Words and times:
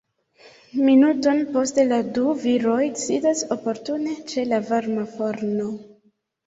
Minuton 0.85 1.41
poste 1.57 1.85
la 1.91 2.01
du 2.17 2.25
viroj 2.47 2.81
sidas 3.05 3.45
oportune 3.59 4.19
ĉe 4.35 4.51
la 4.55 4.65
varma 4.75 5.09
forno. 5.17 5.73